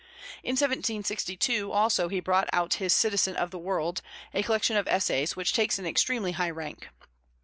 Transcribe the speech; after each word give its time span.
In 0.41 0.53
1762 0.53 1.71
also 1.71 2.07
he 2.09 2.19
brought 2.19 2.49
out 2.51 2.73
his 2.81 2.91
Citizen 2.91 3.35
of 3.35 3.51
the 3.51 3.59
World, 3.59 4.01
a 4.33 4.41
collection 4.41 4.75
of 4.75 4.87
essays, 4.87 5.35
which 5.35 5.53
takes 5.53 5.77
an 5.77 5.85
extremely 5.85 6.31
high 6.31 6.49
rank. 6.49 6.87